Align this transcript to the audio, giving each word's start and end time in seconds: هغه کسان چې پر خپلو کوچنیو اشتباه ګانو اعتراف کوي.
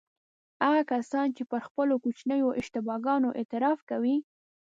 هغه 0.63 0.81
کسان 0.91 1.27
چې 1.37 1.43
پر 1.51 1.61
خپلو 1.67 1.93
کوچنیو 2.03 2.57
اشتباه 2.59 2.99
ګانو 3.05 3.29
اعتراف 3.39 3.79
کوي. 3.89 4.17